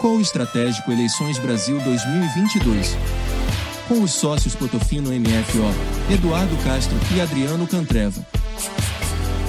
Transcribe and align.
Call 0.00 0.18
Estratégico 0.18 0.90
Eleições 0.90 1.38
Brasil 1.38 1.78
2022. 1.80 2.96
Com 3.86 4.02
os 4.02 4.12
sócios 4.12 4.56
Potofino 4.56 5.10
MFO, 5.10 6.10
Eduardo 6.10 6.56
Castro 6.64 6.96
e 7.14 7.20
Adriano 7.20 7.68
Cantreva. 7.68 8.24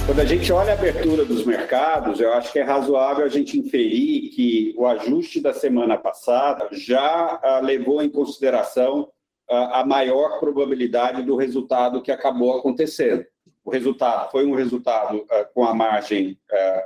Quando 0.04 0.20
a 0.20 0.26
gente 0.26 0.52
olha 0.52 0.72
a 0.72 0.74
abertura 0.74 1.24
dos 1.24 1.46
mercados, 1.46 2.20
eu 2.20 2.34
acho 2.34 2.52
que 2.52 2.58
é 2.58 2.62
razoável 2.62 3.24
a 3.24 3.30
gente 3.30 3.58
inferir 3.58 4.28
que 4.34 4.74
o 4.76 4.86
ajuste 4.86 5.40
da 5.40 5.54
semana 5.54 5.96
passada 5.96 6.68
já 6.70 7.40
uh, 7.42 7.64
levou 7.64 8.02
em 8.02 8.10
consideração 8.10 9.08
uh, 9.50 9.54
a 9.54 9.86
maior 9.86 10.38
probabilidade 10.38 11.22
do 11.22 11.34
resultado 11.34 12.02
que 12.02 12.12
acabou 12.12 12.58
acontecendo. 12.58 13.24
O 13.64 13.70
resultado 13.70 14.30
foi 14.30 14.44
um 14.44 14.54
resultado 14.54 15.18
uh, 15.18 15.46
com 15.54 15.64
a 15.64 15.74
margem 15.74 16.38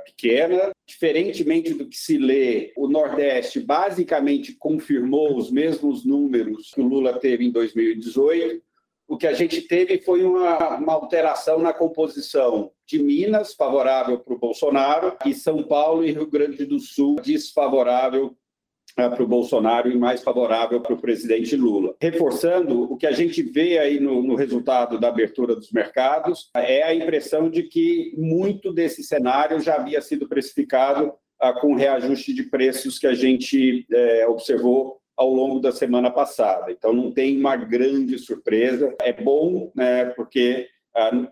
pequena, 0.05 0.71
diferentemente 0.85 1.73
do 1.73 1.87
que 1.87 1.97
se 1.97 2.17
lê, 2.17 2.71
o 2.77 2.87
Nordeste 2.87 3.59
basicamente 3.59 4.53
confirmou 4.53 5.35
os 5.35 5.51
mesmos 5.51 6.05
números 6.05 6.71
que 6.73 6.81
o 6.81 6.87
Lula 6.87 7.19
teve 7.19 7.45
em 7.45 7.51
2018 7.51 8.67
o 9.07 9.17
que 9.17 9.25
a 9.25 9.33
gente 9.33 9.61
teve 9.61 9.99
foi 9.99 10.23
uma, 10.23 10.75
uma 10.75 10.93
alteração 10.93 11.59
na 11.59 11.71
composição 11.71 12.71
de 12.85 13.01
Minas, 13.01 13.53
favorável 13.53 14.19
para 14.19 14.33
o 14.33 14.37
Bolsonaro, 14.37 15.15
e 15.25 15.33
São 15.33 15.63
Paulo 15.63 16.03
e 16.03 16.11
Rio 16.11 16.29
Grande 16.29 16.65
do 16.65 16.77
Sul, 16.77 17.15
desfavorável 17.15 18.35
para 18.97 19.21
o 19.21 19.27
Bolsonaro 19.27 19.91
e 19.91 19.95
mais 19.95 20.23
favorável 20.23 20.81
para 20.81 20.93
o 20.93 20.97
presidente 20.97 21.55
Lula. 21.55 21.95
Reforçando, 22.01 22.91
o 22.91 22.97
que 22.97 23.05
a 23.05 23.11
gente 23.11 23.43
vê 23.43 23.77
aí 23.77 23.99
no, 23.99 24.23
no 24.23 24.33
resultado 24.33 24.99
da 24.99 25.09
abertura 25.09 25.55
dos 25.55 25.71
mercados 25.71 26.49
é 26.55 26.81
a 26.81 26.95
impressão 26.95 27.47
de 27.47 27.63
que 27.63 28.11
muito 28.17 28.73
desse 28.73 29.03
cenário 29.03 29.59
já 29.59 29.75
havia 29.75 30.01
sido 30.01 30.27
precificado 30.27 31.13
uh, 31.41 31.61
com 31.61 31.73
o 31.73 31.75
reajuste 31.75 32.33
de 32.33 32.43
preços 32.43 32.97
que 32.97 33.05
a 33.05 33.13
gente 33.13 33.85
uh, 33.91 34.31
observou 34.31 34.99
ao 35.15 35.31
longo 35.31 35.59
da 35.59 35.71
semana 35.71 36.09
passada. 36.09 36.71
Então, 36.71 36.91
não 36.91 37.11
tem 37.11 37.37
uma 37.37 37.55
grande 37.55 38.17
surpresa. 38.17 38.95
É 39.01 39.13
bom, 39.13 39.71
né, 39.75 40.05
porque 40.05 40.67
ah, 40.67 40.76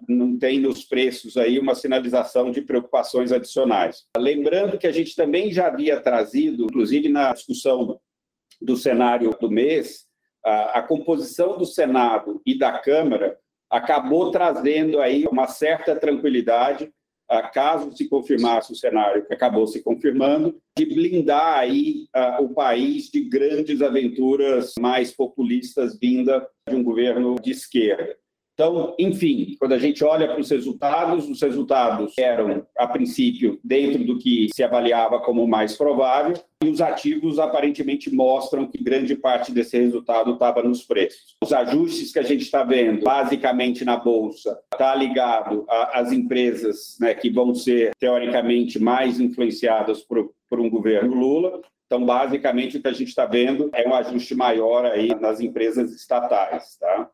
não 0.08 0.38
tem 0.38 0.60
nos 0.60 0.84
preços 0.84 1.38
aí 1.38 1.58
uma 1.58 1.74
sinalização 1.74 2.52
de 2.52 2.62
preocupações 2.62 3.32
adicionais. 3.32 4.06
Lembrando 4.18 4.78
que 4.78 4.88
a 4.88 4.92
gente 4.92 5.16
também 5.16 5.52
já 5.52 5.68
havia 5.68 6.00
trazido, 6.00 6.66
inclusive 6.66 7.10
na 7.10 7.34
discussão 7.34 8.00
do 8.62 8.78
cenário 8.78 9.36
do 9.40 9.50
mês, 9.50 10.06
a, 10.44 10.82
composição 10.84 11.58
do 11.58 11.66
Senado 11.66 12.42
e 12.46 12.58
da 12.58 12.78
Câmara 12.78 13.38
acabou 13.70 14.30
trazendo 14.30 15.02
aí 15.02 15.26
uma 15.26 15.48
certa 15.48 15.96
tranquilidade 15.96 16.92
caso 17.52 17.96
se 17.96 18.08
confirmasse 18.08 18.72
o 18.72 18.76
cenário 18.76 19.26
que 19.26 19.34
acabou 19.34 19.66
se 19.66 19.82
confirmando, 19.82 20.60
de 20.78 20.86
blindar 20.86 21.58
aí 21.58 22.08
uh, 22.16 22.44
o 22.44 22.54
país 22.54 23.10
de 23.10 23.22
grandes 23.22 23.82
aventuras 23.82 24.74
mais 24.80 25.12
populistas 25.12 25.98
vinda 25.98 26.48
de 26.70 26.76
um 26.76 26.84
governo 26.84 27.36
de 27.42 27.52
esquerda. 27.52 28.16
Então, 28.56 28.96
enfim, 28.98 29.58
quando 29.60 29.74
a 29.74 29.78
gente 29.78 30.02
olha 30.02 30.30
para 30.30 30.40
os 30.40 30.50
resultados, 30.50 31.28
os 31.28 31.42
resultados 31.42 32.14
eram, 32.18 32.66
a 32.78 32.88
princípio, 32.88 33.60
dentro 33.62 34.02
do 34.06 34.18
que 34.18 34.48
se 34.56 34.64
avaliava 34.64 35.20
como 35.20 35.46
mais 35.46 35.76
provável, 35.76 36.38
e 36.64 36.70
os 36.70 36.80
ativos 36.80 37.38
aparentemente 37.38 38.10
mostram 38.10 38.66
que 38.66 38.82
grande 38.82 39.14
parte 39.14 39.52
desse 39.52 39.78
resultado 39.78 40.32
estava 40.32 40.64
nos 40.64 40.86
preços. 40.86 41.36
Os 41.44 41.52
ajustes 41.52 42.14
que 42.14 42.20
a 42.20 42.24
gente 42.24 42.44
está 42.44 42.64
vendo, 42.64 43.04
basicamente 43.04 43.84
na 43.84 43.98
Bolsa, 43.98 44.58
está 44.72 44.96
ligado 44.96 45.66
às 45.68 46.14
empresas 46.14 46.96
né, 47.02 47.14
que 47.14 47.30
vão 47.30 47.54
ser, 47.54 47.92
teoricamente, 48.00 48.80
mais 48.80 49.20
influenciadas 49.20 50.02
por, 50.02 50.32
por 50.50 50.62
um 50.62 50.70
governo 50.70 51.14
Lula, 51.14 51.62
então, 51.86 52.04
basicamente, 52.04 52.78
o 52.78 52.82
que 52.82 52.88
a 52.88 52.94
gente 52.94 53.10
está 53.10 53.28
vendo 53.28 53.70
é 53.74 53.88
um 53.88 53.94
ajuste 53.94 54.34
maior 54.34 54.86
aí 54.86 55.14
nas 55.20 55.40
empresas 55.40 55.92
estatais. 55.94 56.78
Tá? 56.78 57.10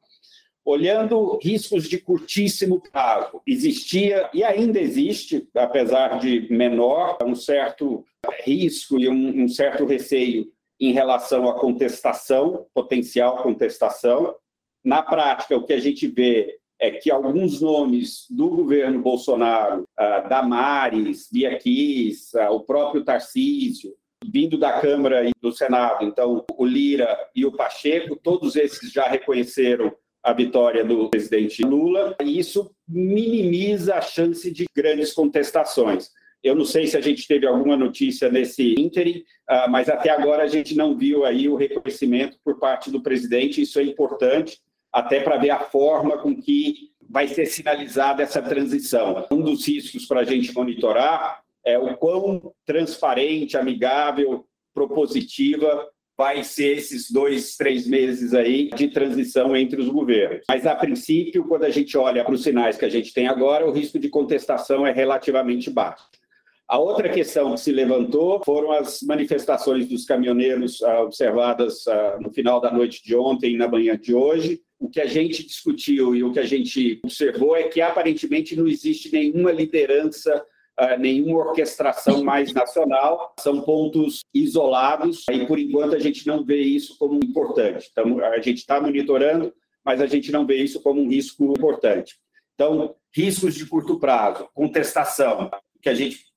Olhando 0.65 1.39
riscos 1.41 1.87
de 1.87 1.97
curtíssimo 1.97 2.81
prazo. 2.91 3.41
Existia 3.45 4.29
e 4.33 4.43
ainda 4.43 4.79
existe, 4.79 5.47
apesar 5.55 6.19
de 6.19 6.47
menor, 6.53 7.17
um 7.23 7.35
certo 7.35 8.05
risco 8.43 8.99
e 8.99 9.09
um, 9.09 9.43
um 9.43 9.47
certo 9.47 9.85
receio 9.85 10.51
em 10.79 10.91
relação 10.91 11.47
à 11.49 11.59
contestação, 11.59 12.65
potencial 12.73 13.43
contestação. 13.43 14.35
Na 14.83 15.01
prática, 15.01 15.55
o 15.55 15.63
que 15.63 15.73
a 15.73 15.79
gente 15.79 16.07
vê 16.07 16.59
é 16.79 16.89
que 16.89 17.11
alguns 17.11 17.61
nomes 17.61 18.25
do 18.31 18.49
governo 18.49 18.99
Bolsonaro, 18.99 19.83
uh, 19.83 20.27
Damares, 20.27 21.29
Bia 21.31 21.59
uh, 21.59 22.53
o 22.53 22.61
próprio 22.61 23.03
Tarcísio, 23.03 23.93
vindo 24.25 24.57
da 24.57 24.79
Câmara 24.79 25.27
e 25.27 25.31
do 25.39 25.51
Senado, 25.51 26.03
então 26.03 26.43
o 26.57 26.65
Lira 26.65 27.15
e 27.35 27.45
o 27.45 27.51
Pacheco, 27.51 28.15
todos 28.15 28.55
esses 28.55 28.91
já 28.91 29.07
reconheceram 29.07 29.93
a 30.23 30.33
vitória 30.33 30.83
do 30.83 31.09
presidente 31.09 31.63
Lula, 31.63 32.15
e 32.21 32.37
isso 32.37 32.71
minimiza 32.87 33.95
a 33.95 34.01
chance 34.01 34.51
de 34.51 34.65
grandes 34.75 35.13
contestações. 35.13 36.11
Eu 36.43 36.55
não 36.55 36.65
sei 36.65 36.87
se 36.87 36.97
a 36.97 37.01
gente 37.01 37.27
teve 37.27 37.45
alguma 37.45 37.77
notícia 37.77 38.29
nesse 38.29 38.73
ínterim, 38.79 39.23
ah, 39.47 39.67
mas 39.67 39.89
até 39.89 40.09
agora 40.09 40.43
a 40.43 40.47
gente 40.47 40.75
não 40.75 40.97
viu 40.97 41.23
aí 41.23 41.47
o 41.47 41.55
reconhecimento 41.55 42.37
por 42.43 42.59
parte 42.59 42.89
do 42.89 43.01
presidente, 43.01 43.61
isso 43.61 43.79
é 43.79 43.83
importante, 43.83 44.59
até 44.91 45.19
para 45.19 45.37
ver 45.37 45.51
a 45.51 45.59
forma 45.59 46.17
com 46.17 46.35
que 46.35 46.91
vai 47.09 47.27
ser 47.27 47.45
sinalizada 47.45 48.23
essa 48.23 48.41
transição. 48.41 49.27
Um 49.31 49.41
dos 49.41 49.67
riscos 49.67 50.05
para 50.05 50.21
a 50.21 50.23
gente 50.23 50.53
monitorar 50.53 51.41
é 51.63 51.77
o 51.77 51.95
quão 51.97 52.53
transparente, 52.65 53.57
amigável, 53.57 54.45
propositiva 54.73 55.87
vai 56.21 56.43
ser 56.43 56.77
esses 56.77 57.09
dois, 57.09 57.55
três 57.57 57.87
meses 57.87 58.31
aí 58.35 58.69
de 58.75 58.89
transição 58.89 59.55
entre 59.57 59.81
os 59.81 59.89
governos. 59.89 60.45
Mas, 60.47 60.67
a 60.67 60.75
princípio, 60.75 61.43
quando 61.45 61.63
a 61.63 61.71
gente 61.71 61.97
olha 61.97 62.23
para 62.23 62.35
os 62.35 62.43
sinais 62.43 62.77
que 62.77 62.85
a 62.85 62.89
gente 62.89 63.11
tem 63.11 63.27
agora, 63.27 63.67
o 63.67 63.71
risco 63.71 63.97
de 63.97 64.07
contestação 64.07 64.85
é 64.85 64.91
relativamente 64.91 65.71
baixo. 65.71 66.03
A 66.67 66.77
outra 66.77 67.09
questão 67.09 67.55
que 67.55 67.59
se 67.59 67.71
levantou 67.71 68.39
foram 68.45 68.71
as 68.71 69.01
manifestações 69.01 69.87
dos 69.87 70.05
caminhoneiros 70.05 70.83
ah, 70.83 71.01
observadas 71.01 71.87
ah, 71.87 72.19
no 72.21 72.31
final 72.31 72.61
da 72.61 72.71
noite 72.71 73.03
de 73.03 73.15
ontem 73.15 73.55
e 73.55 73.57
na 73.57 73.67
manhã 73.67 73.97
de 73.97 74.13
hoje. 74.13 74.61
O 74.79 74.87
que 74.87 75.01
a 75.01 75.07
gente 75.07 75.43
discutiu 75.43 76.15
e 76.15 76.23
o 76.23 76.31
que 76.31 76.39
a 76.39 76.45
gente 76.45 77.01
observou 77.03 77.55
é 77.55 77.63
que 77.63 77.81
aparentemente 77.81 78.55
não 78.55 78.67
existe 78.67 79.11
nenhuma 79.11 79.51
liderança 79.51 80.45
uh, 80.79 80.99
nenhuma 80.99 81.39
orquestração 81.39 82.23
mais 82.23 82.53
nacional, 82.53 83.33
são 83.39 83.61
pontos 83.61 84.21
isolados 84.33 85.25
e, 85.29 85.45
por 85.45 85.59
enquanto, 85.59 85.95
a 85.95 85.99
gente 85.99 86.25
não 86.27 86.43
vê 86.43 86.61
isso 86.61 86.97
como 86.97 87.15
importante. 87.15 87.89
Então, 87.91 88.19
a 88.23 88.39
gente 88.39 88.59
está 88.59 88.79
monitorando, 88.79 89.53
mas 89.83 90.01
a 90.01 90.05
gente 90.05 90.31
não 90.31 90.45
vê 90.45 90.57
isso 90.57 90.81
como 90.81 91.01
um 91.01 91.09
risco 91.09 91.43
importante. 91.43 92.15
Então, 92.55 92.95
riscos 93.13 93.55
de 93.55 93.65
curto 93.65 93.99
prazo, 93.99 94.47
contestação, 94.53 95.49
que 95.81 95.89
a 95.89 95.95
gente 95.95 96.30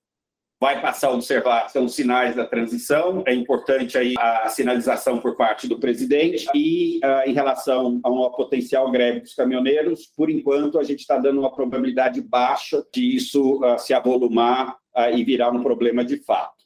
vai 0.65 0.81
passar 0.81 1.09
a 1.09 1.13
observar 1.13 1.69
são 1.69 1.85
os 1.85 1.95
sinais 1.95 2.35
da 2.35 2.47
transição. 2.47 3.23
É 3.27 3.35
importante 3.35 3.99
aí 3.99 4.15
a 4.19 4.49
sinalização 4.49 5.19
por 5.19 5.37
parte 5.37 5.69
do 5.69 5.79
presidente 5.79 6.49
e 6.55 7.01
uh, 7.05 7.29
em 7.29 7.35
relação 7.35 8.01
a 8.03 8.09
uma 8.09 8.33
potencial 8.33 8.91
greve 8.91 9.21
dos 9.21 9.35
caminhoneiros, 9.35 10.07
por 10.17 10.31
enquanto 10.31 10.79
a 10.79 10.83
gente 10.83 11.01
está 11.01 11.19
dando 11.19 11.41
uma 11.41 11.55
probabilidade 11.55 12.23
baixa 12.23 12.83
de 12.95 13.15
isso 13.15 13.63
uh, 13.63 13.79
se 13.79 13.93
avolumar 13.93 14.79
uh, 14.97 15.15
e 15.15 15.23
virar 15.23 15.51
um 15.51 15.63
problema 15.63 16.03
de 16.03 16.17
fato. 16.25 16.65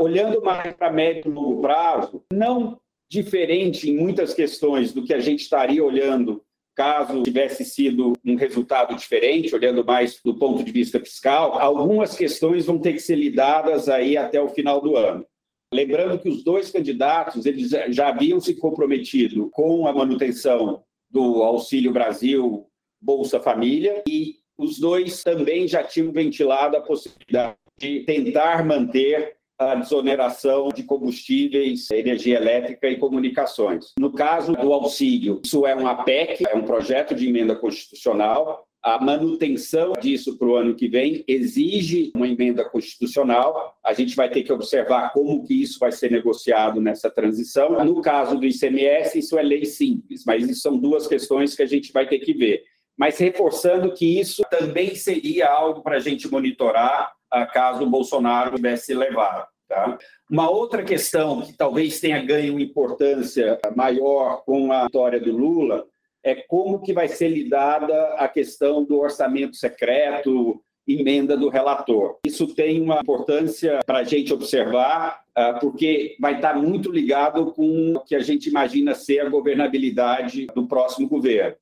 olhando 0.00 0.42
mais 0.42 0.74
para 0.74 0.90
médio 0.90 1.30
e 1.30 1.32
longo 1.32 1.62
prazo, 1.62 2.24
não 2.32 2.80
diferente 3.08 3.88
em 3.88 3.96
muitas 3.96 4.34
questões 4.34 4.92
do 4.92 5.04
que 5.04 5.14
a 5.14 5.20
gente 5.20 5.42
estaria 5.42 5.84
olhando 5.84 6.42
caso 6.74 7.22
tivesse 7.22 7.64
sido 7.64 8.12
um 8.24 8.34
resultado 8.34 8.94
diferente, 8.96 9.54
olhando 9.54 9.84
mais 9.84 10.20
do 10.24 10.34
ponto 10.34 10.62
de 10.62 10.72
vista 10.72 10.98
fiscal, 10.98 11.58
algumas 11.58 12.16
questões 12.16 12.66
vão 12.66 12.78
ter 12.78 12.94
que 12.94 13.00
ser 13.00 13.16
lidadas 13.16 13.88
aí 13.88 14.16
até 14.16 14.40
o 14.40 14.48
final 14.48 14.80
do 14.80 14.96
ano. 14.96 15.24
Lembrando 15.72 16.18
que 16.18 16.28
os 16.28 16.44
dois 16.44 16.70
candidatos 16.70 17.46
eles 17.46 17.70
já 17.88 18.08
haviam 18.08 18.40
se 18.40 18.54
comprometido 18.54 19.50
com 19.50 19.86
a 19.86 19.92
manutenção 19.92 20.84
do 21.10 21.42
Auxílio 21.42 21.92
Brasil, 21.92 22.66
Bolsa 23.00 23.40
Família, 23.40 24.02
e 24.08 24.36
os 24.56 24.78
dois 24.78 25.22
também 25.22 25.66
já 25.66 25.82
tinham 25.82 26.12
ventilado 26.12 26.76
a 26.76 26.80
possibilidade 26.80 27.56
de 27.78 28.00
tentar 28.00 28.64
manter 28.64 29.36
a 29.58 29.74
desoneração 29.74 30.68
de 30.68 30.82
combustíveis, 30.82 31.90
energia 31.90 32.36
elétrica 32.36 32.88
e 32.88 32.96
comunicações. 32.96 33.92
No 33.98 34.12
caso 34.12 34.52
do 34.52 34.72
auxílio, 34.72 35.40
isso 35.44 35.66
é 35.66 35.74
uma 35.74 36.04
PEC, 36.04 36.44
é 36.48 36.54
um 36.54 36.64
projeto 36.64 37.14
de 37.14 37.28
emenda 37.28 37.54
constitucional. 37.54 38.66
A 38.82 39.02
manutenção 39.02 39.94
disso 39.98 40.36
para 40.36 40.46
o 40.46 40.56
ano 40.56 40.74
que 40.74 40.88
vem 40.88 41.24
exige 41.26 42.12
uma 42.14 42.28
emenda 42.28 42.68
constitucional. 42.68 43.74
A 43.82 43.94
gente 43.94 44.14
vai 44.14 44.28
ter 44.28 44.42
que 44.42 44.52
observar 44.52 45.10
como 45.12 45.42
que 45.46 45.62
isso 45.62 45.78
vai 45.78 45.90
ser 45.90 46.10
negociado 46.10 46.82
nessa 46.82 47.08
transição. 47.08 47.82
No 47.82 48.02
caso 48.02 48.36
do 48.36 48.44
ICMS, 48.44 49.18
isso 49.18 49.38
é 49.38 49.42
lei 49.42 49.64
simples, 49.64 50.22
mas 50.26 50.46
isso 50.46 50.60
são 50.60 50.76
duas 50.76 51.06
questões 51.06 51.54
que 51.54 51.62
a 51.62 51.66
gente 51.66 51.92
vai 51.92 52.06
ter 52.06 52.18
que 52.18 52.34
ver. 52.34 52.62
Mas 52.94 53.16
reforçando 53.16 53.94
que 53.94 54.20
isso 54.20 54.42
também 54.50 54.94
seria 54.94 55.48
algo 55.48 55.82
para 55.82 55.96
a 55.96 56.00
gente 56.00 56.30
monitorar 56.30 57.13
caso 57.46 57.84
o 57.84 57.90
Bolsonaro 57.90 58.56
tivesse 58.56 58.94
levado. 58.94 59.46
Tá? 59.68 59.98
Uma 60.30 60.50
outra 60.50 60.82
questão 60.82 61.42
que 61.42 61.52
talvez 61.52 61.98
tenha 62.00 62.22
ganho 62.22 62.60
importância 62.60 63.58
maior 63.74 64.42
com 64.44 64.72
a 64.72 64.84
vitória 64.84 65.20
do 65.20 65.32
Lula 65.32 65.86
é 66.22 66.34
como 66.34 66.80
que 66.80 66.92
vai 66.92 67.08
ser 67.08 67.28
lidada 67.28 68.14
a 68.14 68.28
questão 68.28 68.82
do 68.84 68.98
orçamento 68.98 69.56
secreto, 69.56 70.62
emenda 70.86 71.36
do 71.36 71.48
relator. 71.48 72.18
Isso 72.26 72.54
tem 72.54 72.80
uma 72.80 73.00
importância 73.00 73.80
para 73.86 73.98
a 73.98 74.04
gente 74.04 74.32
observar, 74.32 75.22
ah, 75.34 75.54
porque 75.54 76.16
vai 76.20 76.36
estar 76.36 76.54
muito 76.54 76.90
ligado 76.90 77.52
com 77.52 77.94
o 77.96 78.00
que 78.00 78.14
a 78.14 78.20
gente 78.20 78.48
imagina 78.48 78.94
ser 78.94 79.20
a 79.20 79.28
governabilidade 79.28 80.46
do 80.54 80.66
próximo 80.66 81.08
governo. 81.08 81.56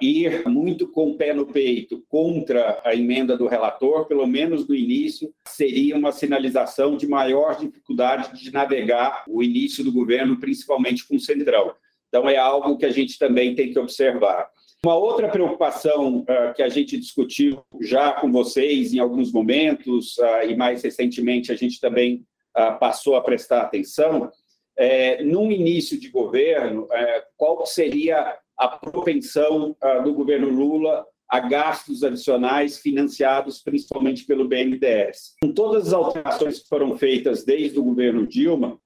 Ir 0.00 0.46
muito 0.46 0.86
com 0.86 1.10
o 1.10 1.16
pé 1.16 1.32
no 1.32 1.46
peito 1.46 2.04
contra 2.08 2.80
a 2.84 2.94
emenda 2.94 3.36
do 3.36 3.46
relator, 3.46 4.06
pelo 4.06 4.26
menos 4.26 4.68
no 4.68 4.74
início, 4.74 5.32
seria 5.48 5.96
uma 5.96 6.12
sinalização 6.12 6.96
de 6.96 7.06
maior 7.06 7.56
dificuldade 7.56 8.38
de 8.38 8.52
navegar 8.52 9.24
o 9.26 9.42
início 9.42 9.82
do 9.82 9.92
governo, 9.92 10.38
principalmente 10.38 11.06
com 11.08 11.16
o 11.16 11.20
Centrão. 11.20 11.74
Então, 12.08 12.28
é 12.28 12.36
algo 12.36 12.76
que 12.76 12.86
a 12.86 12.92
gente 12.92 13.18
também 13.18 13.54
tem 13.54 13.72
que 13.72 13.78
observar. 13.78 14.48
Uma 14.84 14.96
outra 14.96 15.28
preocupação 15.28 16.18
uh, 16.18 16.54
que 16.54 16.62
a 16.62 16.68
gente 16.68 16.98
discutiu 16.98 17.64
já 17.80 18.12
com 18.12 18.30
vocês 18.30 18.92
em 18.92 18.98
alguns 18.98 19.32
momentos, 19.32 20.18
uh, 20.18 20.48
e 20.48 20.54
mais 20.54 20.82
recentemente 20.82 21.50
a 21.50 21.56
gente 21.56 21.80
também 21.80 22.24
uh, 22.56 22.78
passou 22.78 23.16
a 23.16 23.22
prestar 23.22 23.62
atenção, 23.62 24.30
é, 24.76 25.22
no 25.22 25.50
início 25.50 25.98
de 25.98 26.08
governo, 26.08 26.86
é, 26.92 27.24
qual 27.36 27.64
seria 27.64 28.36
a 28.58 28.68
propensão 28.68 29.76
do 30.04 30.14
governo 30.14 30.48
Lula 30.48 31.04
a 31.28 31.40
gastos 31.40 32.04
adicionais 32.04 32.78
financiados 32.78 33.62
principalmente 33.62 34.24
pelo 34.24 34.46
BNDES. 34.46 35.34
Com 35.42 35.52
todas 35.52 35.88
as 35.88 35.92
alterações 35.92 36.60
que 36.60 36.68
foram 36.68 36.96
feitas 36.96 37.44
desde 37.44 37.78
o 37.78 37.82
governo 37.82 38.26
Dilma, 38.26 38.78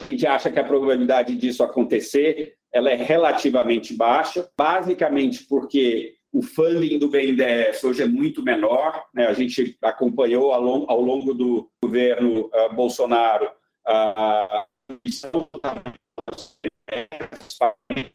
a 0.00 0.04
gente 0.04 0.26
acha 0.26 0.50
que 0.50 0.58
a 0.58 0.64
probabilidade 0.64 1.36
disso 1.36 1.62
acontecer 1.62 2.54
ela 2.72 2.90
é 2.90 2.96
relativamente 2.96 3.94
baixa, 3.94 4.48
basicamente 4.56 5.44
porque 5.46 6.14
o 6.32 6.42
funding 6.42 6.98
do 6.98 7.08
BNDES 7.08 7.82
hoje 7.82 8.02
é 8.02 8.06
muito 8.06 8.42
menor. 8.42 9.02
Né? 9.14 9.26
A 9.26 9.32
gente 9.32 9.76
acompanhou 9.82 10.52
ao 10.52 11.00
longo, 11.00 11.32
do 11.32 11.70
governo 11.82 12.50
uh, 12.52 12.74
Bolsonaro 12.74 13.50
a 13.86 14.66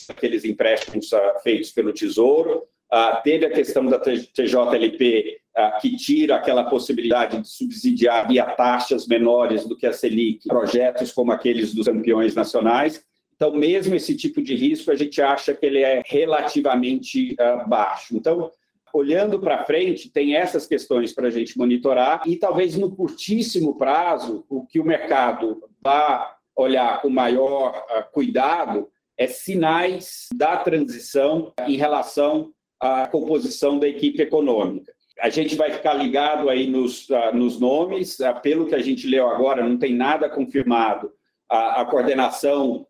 aqueles 0.09 0.45
empréstimos 0.45 1.11
uh, 1.11 1.39
feitos 1.43 1.71
pelo 1.71 1.93
Tesouro. 1.93 2.63
Uh, 2.91 3.21
teve 3.23 3.45
a 3.45 3.49
questão 3.49 3.85
da 3.85 3.99
TJLP, 3.99 5.39
uh, 5.57 5.81
que 5.81 5.95
tira 5.95 6.35
aquela 6.35 6.65
possibilidade 6.65 7.41
de 7.41 7.49
subsidiar 7.49 8.27
via 8.27 8.45
taxas 8.45 9.07
menores 9.07 9.65
do 9.65 9.77
que 9.77 9.87
a 9.87 9.93
Selic 9.93 10.47
projetos 10.47 11.11
como 11.11 11.31
aqueles 11.31 11.73
dos 11.73 11.87
campeões 11.87 12.35
nacionais. 12.35 13.03
Então, 13.35 13.53
mesmo 13.53 13.95
esse 13.95 14.15
tipo 14.15 14.41
de 14.41 14.55
risco, 14.55 14.91
a 14.91 14.95
gente 14.95 15.21
acha 15.21 15.53
que 15.53 15.65
ele 15.65 15.81
é 15.81 16.03
relativamente 16.05 17.35
baixo. 17.65 18.15
Então, 18.15 18.51
olhando 18.93 19.39
para 19.39 19.65
frente, 19.65 20.11
tem 20.11 20.35
essas 20.35 20.67
questões 20.67 21.11
para 21.11 21.27
a 21.27 21.31
gente 21.31 21.57
monitorar 21.57 22.21
e 22.27 22.35
talvez 22.35 22.77
no 22.77 22.95
curtíssimo 22.95 23.79
prazo, 23.79 24.45
o 24.47 24.63
que 24.67 24.79
o 24.79 24.85
mercado 24.85 25.63
vai 25.81 26.35
olhar 26.61 27.01
com 27.01 27.09
maior 27.09 27.85
cuidado 28.11 28.89
é 29.17 29.27
sinais 29.27 30.27
da 30.33 30.57
transição 30.57 31.53
em 31.67 31.75
relação 31.75 32.51
a 32.81 33.07
composição 33.07 33.77
da 33.77 33.87
equipe 33.87 34.19
econômica. 34.19 34.91
A 35.19 35.29
gente 35.29 35.55
vai 35.55 35.71
ficar 35.71 35.93
ligado 35.93 36.49
aí 36.49 36.65
nos, 36.65 37.07
uh, 37.09 37.31
nos 37.31 37.59
nomes, 37.59 38.19
uh, 38.19 38.41
pelo 38.41 38.65
que 38.65 38.73
a 38.73 38.81
gente 38.81 39.05
leu 39.05 39.29
agora, 39.29 39.63
não 39.63 39.77
tem 39.77 39.93
nada 39.93 40.27
confirmado. 40.27 41.07
Uh, 41.07 41.79
a 41.79 41.85
coordenação 41.85 42.87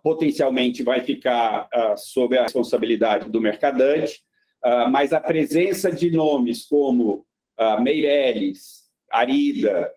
potencialmente 0.00 0.84
vai 0.84 1.00
ficar 1.00 1.68
sob 1.96 2.38
a 2.38 2.44
responsabilidade 2.44 3.28
do 3.28 3.40
mercadante, 3.40 4.22
mas 4.92 5.12
a 5.12 5.18
presença 5.18 5.90
de 5.90 6.08
nomes 6.08 6.64
como 6.66 7.26
Meirelles, 7.80 8.84
Arida, 9.10 9.90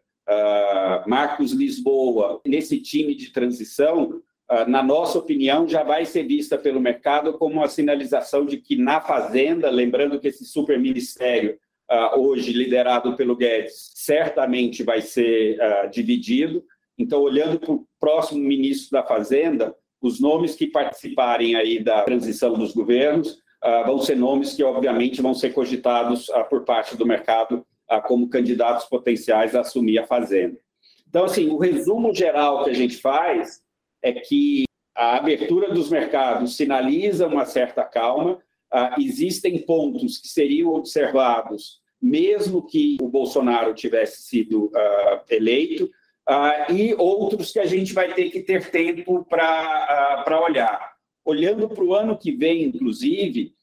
Marcos 1.07 1.51
Lisboa, 1.51 2.39
nesse 2.45 2.79
time 2.79 3.15
de 3.15 3.31
transição, 3.31 4.21
ah, 4.49 4.65
na 4.65 4.81
nossa 4.81 5.19
opinião, 5.19 5.67
já 5.67 5.83
vai 5.83 6.05
ser 6.05 6.23
vista 6.23 6.57
pelo 6.57 6.81
mercado 6.81 7.33
como 7.33 7.55
uma 7.55 7.67
sinalização 7.67 8.45
de 8.45 8.57
que 8.57 8.75
na 8.75 8.99
Fazenda, 8.99 9.69
lembrando 9.69 10.19
que 10.19 10.27
esse 10.27 10.43
superministério, 10.43 11.55
uh, 11.89 12.19
hoje 12.19 12.51
liderado 12.51 13.15
pelo 13.15 13.35
Guedes, 13.35 13.91
certamente 13.93 14.81
vai 14.81 15.01
ser 15.01 15.59
uh, 15.59 15.89
dividido. 15.91 16.63
Então, 16.97 17.21
olhando 17.21 17.59
para 17.59 17.71
o 17.71 17.85
próximo 17.99 18.43
ministro 18.43 18.91
da 18.91 19.05
Fazenda, 19.05 19.75
os 20.01 20.19
nomes 20.19 20.55
que 20.55 20.65
participarem 20.65 21.55
aí 21.55 21.83
da 21.83 22.01
transição 22.01 22.53
dos 22.53 22.73
governos 22.73 23.33
uh, 23.63 23.85
vão 23.85 23.99
ser 23.99 24.15
nomes 24.15 24.55
que, 24.55 24.63
obviamente, 24.63 25.21
vão 25.21 25.35
ser 25.35 25.51
cogitados 25.53 26.25
por 26.49 26.65
parte 26.65 26.97
do 26.97 27.05
mercado 27.05 27.63
como 27.97 28.29
candidatos 28.29 28.85
potenciais 28.85 29.55
a 29.55 29.61
assumir 29.61 29.99
a 29.99 30.05
Fazenda. 30.05 30.59
Então, 31.07 31.23
assim, 31.23 31.49
o 31.49 31.57
resumo 31.57 32.13
geral 32.13 32.63
que 32.63 32.69
a 32.69 32.73
gente 32.73 32.97
faz 32.97 33.61
é 34.01 34.13
que 34.13 34.65
a 34.95 35.17
abertura 35.17 35.73
dos 35.73 35.89
mercados 35.89 36.55
sinaliza 36.55 37.25
uma 37.25 37.45
certa 37.45 37.83
calma, 37.83 38.39
ah, 38.71 38.95
existem 38.99 39.57
pontos 39.59 40.19
que 40.19 40.27
seriam 40.27 40.73
observados 40.73 41.79
mesmo 42.01 42.65
que 42.65 42.97
o 43.01 43.07
Bolsonaro 43.07 43.73
tivesse 43.73 44.21
sido 44.21 44.71
ah, 44.73 45.23
eleito, 45.29 45.89
ah, 46.27 46.71
e 46.71 46.93
outros 46.95 47.51
que 47.51 47.59
a 47.59 47.65
gente 47.65 47.93
vai 47.93 48.13
ter 48.13 48.29
que 48.29 48.41
ter 48.41 48.69
tempo 48.71 49.25
para 49.25 50.41
olhar. 50.41 50.93
Olhando 51.25 51.67
para 51.67 51.83
o 51.83 51.93
ano 51.93 52.17
que 52.17 52.31
vem, 52.31 52.63
inclusive, 52.63 53.53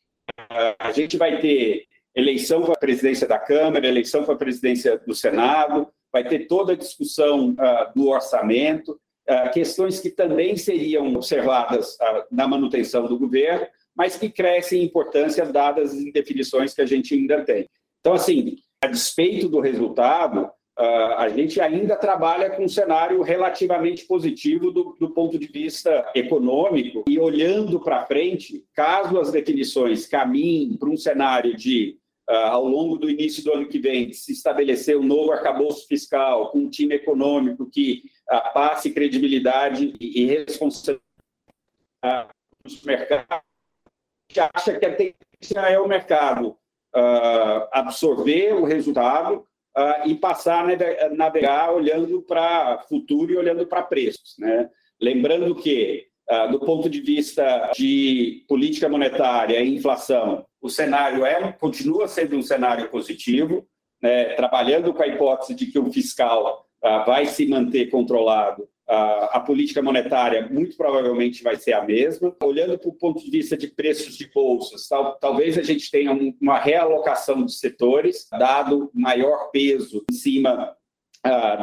a 0.79 0.93
gente 0.93 1.17
vai 1.17 1.41
ter 1.41 1.87
eleição 2.17 2.63
para 2.63 2.73
a 2.73 2.79
presidência 2.79 3.29
da 3.29 3.39
Câmara, 3.39 3.87
eleição 3.87 4.25
para 4.25 4.35
a 4.35 4.39
presidência 4.39 4.99
do 5.07 5.15
Senado, 5.15 5.87
vai 6.11 6.27
ter 6.27 6.47
toda 6.47 6.73
a 6.73 6.77
discussão 6.77 7.55
do 7.95 8.09
orçamento, 8.09 8.99
ah, 9.29 9.49
questões 9.49 9.99
que 9.99 10.09
também 10.09 10.57
seriam 10.57 11.13
observadas 11.15 12.01
ah, 12.01 12.25
na 12.31 12.47
manutenção 12.47 13.07
do 13.07 13.19
governo, 13.19 13.67
mas 13.95 14.17
que 14.17 14.31
crescem 14.31 14.83
em 14.83 14.85
importância 14.85 15.45
dadas 15.45 15.93
as 15.93 15.99
indefinições 15.99 16.73
que 16.73 16.81
a 16.81 16.87
gente 16.87 17.13
ainda 17.15 17.45
tem. 17.45 17.69
Então, 18.01 18.15
assim, 18.15 18.57
a 18.81 18.87
despeito 18.87 19.49
do 19.49 19.59
resultado, 19.59 20.49
a 20.77 21.27
gente 21.31 21.59
ainda 21.59 21.97
trabalha 21.97 22.51
com 22.51 22.65
um 22.65 22.69
cenário 22.69 23.23
relativamente 23.23 24.05
positivo 24.05 24.71
do, 24.71 24.95
do 25.01 25.09
ponto 25.09 25.39
de 25.39 25.47
vista 25.47 26.07
econômico 26.15 27.03
e 27.09 27.19
olhando 27.19 27.81
para 27.81 28.05
frente, 28.05 28.63
caso 28.75 29.19
as 29.19 29.33
definições 29.33 30.07
caminhem 30.07 30.77
para 30.77 30.91
um 30.91 30.97
cenário 30.97 31.57
de 31.57 31.97
Uh, 31.97 32.06
ao 32.29 32.67
longo 32.67 32.97
do 32.97 33.09
início 33.09 33.45
do 33.45 33.53
ano 33.53 33.69
que 33.69 33.79
vem, 33.79 34.13
se 34.13 34.33
estabelecer 34.33 34.97
um 34.97 35.03
novo 35.03 35.33
arcabouço 35.33 35.87
fiscal 35.87 36.51
com 36.51 36.59
um 36.59 36.71
time 36.71 36.95
econômico 36.95 37.71
que 37.71 38.03
uh, 38.31 38.53
passe 38.53 38.91
credibilidade 38.91 39.95
e, 40.01 40.27
responsabilidade 40.27 41.05
nos 42.65 42.83
mercados, 42.83 43.27
a 43.31 43.43
gente 44.29 44.51
acha 44.55 44.79
que 44.79 44.87
a 44.87 44.95
tendência 44.95 45.61
é 45.69 45.79
o 45.79 45.87
mercado 45.87 46.49
uh, 46.49 47.69
absorver 47.73 48.55
o 48.55 48.65
resultado 48.65 49.47
e 50.07 50.15
passar 50.15 50.65
a 50.65 51.11
navegar 51.11 51.71
olhando 51.71 52.23
para 52.23 52.79
futuro 52.89 53.31
e 53.31 53.37
olhando 53.37 53.67
para 53.67 53.83
preços. 53.83 54.35
Né? 54.39 54.71
Lembrando 54.99 55.55
que 55.55 56.07
ah, 56.09 56.16
do 56.51 56.59
ponto 56.59 56.91
de 56.91 57.01
vista 57.01 57.71
de 57.77 58.45
política 58.49 58.89
monetária 58.89 59.61
e 59.61 59.77
inflação, 59.77 60.45
o 60.61 60.69
cenário 60.69 61.25
é, 61.25 61.53
continua 61.53 62.09
sendo 62.09 62.37
um 62.37 62.43
cenário 62.43 62.89
positivo, 62.89 63.65
né, 64.03 64.35
trabalhando 64.35 64.93
com 64.93 65.03
a 65.03 65.07
hipótese 65.07 65.55
de 65.55 65.67
que 65.67 65.79
o 65.79 65.91
fiscal 65.91 66.67
uh, 66.85 67.05
vai 67.07 67.27
se 67.27 67.47
manter 67.47 67.89
controlado, 67.91 68.63
uh, 68.63 69.31
a 69.31 69.41
política 69.41 69.81
monetária 69.81 70.49
muito 70.49 70.77
provavelmente 70.77 71.43
vai 71.43 71.57
ser 71.57 71.73
a 71.73 71.85
mesma. 71.85 72.35
Olhando 72.43 72.79
para 72.79 72.89
o 72.89 72.95
ponto 72.95 73.25
de 73.25 73.31
vista 73.31 73.57
de 73.57 73.69
preços 73.69 74.17
de 74.17 74.29
bolsas, 74.33 74.89
tal, 74.89 75.17
talvez 75.19 75.57
a 75.57 75.63
gente 75.63 75.91
tenha 75.91 76.13
um, 76.13 76.37
uma 76.41 76.59
realocação 76.59 77.45
de 77.45 77.53
setores, 77.53 78.29
dado 78.31 78.91
maior 78.93 79.51
peso 79.51 80.05
em 80.11 80.15
cima 80.15 80.77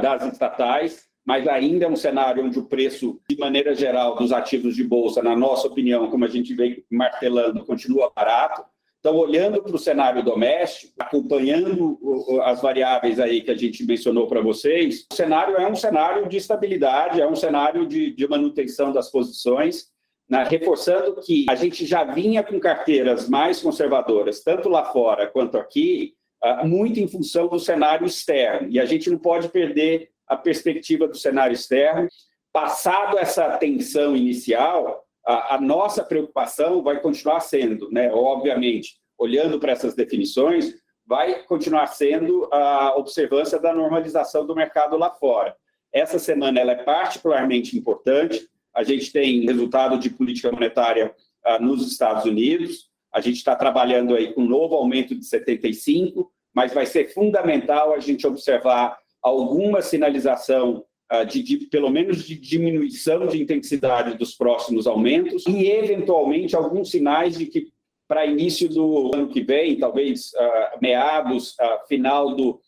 das 0.02 0.34
estatais, 0.34 1.08
mas 1.26 1.48
ainda 1.48 1.86
é 1.86 1.88
um 1.88 1.96
cenário 1.96 2.44
onde 2.46 2.60
o 2.60 2.66
preço, 2.66 3.20
de 3.30 3.38
maneira 3.38 3.74
geral, 3.74 4.16
dos 4.16 4.32
ativos 4.32 4.76
de 4.76 4.84
bolsa, 4.84 5.24
na 5.24 5.36
nossa 5.36 5.68
opinião, 5.68 6.10
como 6.10 6.26
a 6.26 6.28
gente 6.28 6.54
vem 6.54 6.84
martelando, 6.92 7.66
continua 7.66 8.12
barato. 8.14 8.64
Então, 9.00 9.18
olhando 9.18 9.62
para 9.62 9.76
o 9.76 9.78
cenário 9.78 10.24
doméstico, 10.24 10.94
acompanhando 10.98 12.00
as 12.44 12.62
variáveis 12.62 13.20
aí 13.20 13.42
que 13.42 13.52
a 13.52 13.56
gente 13.56 13.86
mencionou 13.86 14.28
para 14.28 14.42
vocês, 14.42 15.06
o 15.12 15.16
cenário 15.16 15.58
é 15.58 15.68
um 15.70 15.76
cenário 15.76 16.28
de 16.28 16.38
estabilidade, 16.38 17.20
é 17.20 17.28
um 17.28 17.36
cenário 17.36 17.86
de, 17.86 18.14
de 18.14 18.28
manutenção 18.28 18.94
das 18.94 19.12
posições, 19.12 19.88
né? 20.30 20.46
reforçando 20.50 21.20
que 21.22 21.46
a 21.50 21.56
gente 21.56 21.86
já 21.86 22.06
vinha 22.06 22.42
com 22.44 22.58
carteiras 22.62 23.28
mais 23.28 23.62
conservadoras, 23.62 24.42
tanto 24.42 24.70
lá 24.70 24.86
fora 24.86 25.28
quanto 25.28 25.58
aqui, 25.58 26.14
ah, 26.42 26.66
muito 26.66 27.00
em 27.00 27.08
função 27.08 27.50
do 27.50 27.60
cenário 27.60 28.08
externo. 28.08 28.70
E 28.70 28.80
a 28.80 28.86
gente 28.86 29.10
não 29.10 29.18
pode 29.18 29.50
perder 29.50 30.13
a 30.28 30.36
perspectiva 30.36 31.08
do 31.08 31.18
cenário 31.18 31.54
externo. 31.54 32.08
Passado 32.52 33.18
essa 33.18 33.58
tensão 33.58 34.16
inicial, 34.16 35.04
a, 35.26 35.56
a 35.56 35.62
nossa 35.62 36.04
preocupação 36.04 36.84
vai 36.84 37.00
continuar 37.00 37.40
sendo, 37.40 37.90
né, 37.92 38.12
obviamente, 38.12 38.98
olhando 39.18 39.60
para 39.60 39.72
essas 39.72 39.96
definições, 39.96 40.74
vai 41.06 41.44
continuar 41.44 41.88
sendo 41.88 42.48
a 42.52 42.96
observância 42.96 43.60
da 43.60 43.74
normalização 43.74 44.46
do 44.46 44.56
mercado 44.56 44.98
lá 44.98 45.10
fora. 45.12 45.56
Essa 45.92 46.18
semana 46.18 46.60
ela 46.60 46.72
é 46.72 46.84
particularmente 46.84 47.78
importante. 47.78 48.48
A 48.74 48.84
gente 48.84 49.12
tem 49.12 49.46
resultado 49.46 49.98
de 50.00 50.10
política 50.10 50.52
monetária 50.52 51.14
ah, 51.44 51.60
nos 51.60 51.88
Estados 51.88 52.26
Unidos. 52.26 52.90
A 53.14 53.22
gente 53.22 53.38
está 53.38 53.56
trabalhando 53.56 54.16
aí 54.16 54.34
com 54.34 54.42
um 54.42 54.48
novo 54.48 54.76
aumento 54.76 55.14
de 55.14 55.26
75, 55.26 56.32
mas 56.54 56.74
vai 56.74 56.86
ser 56.86 57.14
fundamental 57.14 57.94
a 57.94 58.00
gente 58.00 58.26
observar 58.26 58.98
alguma 59.24 59.82
sinalização 59.82 60.84
uh, 61.12 61.26
de, 61.26 61.42
de, 61.42 61.58
pelo 61.68 61.90
menos 61.90 62.24
de 62.24 62.36
diminuição 62.38 63.26
de 63.28 63.42
intensidade 63.42 64.18
dos 64.18 64.36
próximos 64.36 64.86
aumentos 64.86 65.46
e 65.48 65.68
eventualmente 65.68 66.56
alguns 66.56 66.92
sinais 66.92 67.38
de 67.38 67.46
que 67.46 67.72
para 68.08 68.26
início 68.26 68.68
do 68.70 69.16
ano 69.16 69.30
que 69.30 69.42
vem, 69.42 69.78
talvez 69.78 70.34
uh, 70.34 70.80
meados, 70.82 71.54
uh, 71.54 71.88
final 71.88 72.36
do, 72.36 72.60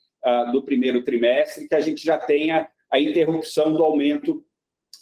do 0.51 0.63
primeiro 0.63 1.03
trimestre, 1.03 1.67
que 1.67 1.75
a 1.75 1.79
gente 1.79 2.03
já 2.03 2.17
tenha 2.17 2.67
a 2.91 2.99
interrupção 2.99 3.73
do 3.73 3.83
aumento 3.83 4.43